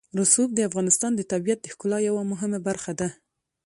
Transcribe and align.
رسوب 0.19 0.49
د 0.55 0.59
افغانستان 0.69 1.11
د 1.15 1.21
طبیعت 1.31 1.59
د 1.61 1.67
ښکلا 1.73 1.97
یوه 2.09 2.23
مهمه 2.31 2.59
برخه 2.67 2.91
ده. 2.99 3.09